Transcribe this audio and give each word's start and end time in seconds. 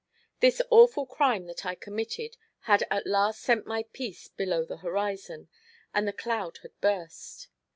This 0.39 0.63
awful 0.71 1.05
crime 1.05 1.45
that 1.45 1.63
I 1.63 1.75
committed 1.75 2.35
had 2.61 2.83
at 2.89 3.05
last 3.05 3.39
sent 3.39 3.67
my 3.67 3.83
peace 3.93 4.29
below 4.29 4.65
the 4.65 4.77
horizon, 4.77 5.47
and 5.93 6.07
the 6.07 6.11
cloud 6.11 6.57
had 6.63 6.71
burst. 6.81 7.49